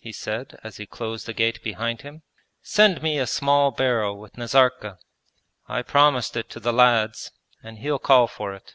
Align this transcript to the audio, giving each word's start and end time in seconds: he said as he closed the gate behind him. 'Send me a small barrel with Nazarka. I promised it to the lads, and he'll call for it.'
he 0.00 0.10
said 0.10 0.58
as 0.64 0.78
he 0.78 0.86
closed 0.86 1.24
the 1.26 1.32
gate 1.32 1.62
behind 1.62 2.02
him. 2.02 2.22
'Send 2.62 3.00
me 3.00 3.16
a 3.16 3.28
small 3.28 3.70
barrel 3.70 4.18
with 4.18 4.36
Nazarka. 4.36 4.98
I 5.68 5.82
promised 5.82 6.36
it 6.36 6.50
to 6.50 6.58
the 6.58 6.72
lads, 6.72 7.30
and 7.62 7.78
he'll 7.78 8.00
call 8.00 8.26
for 8.26 8.52
it.' 8.54 8.74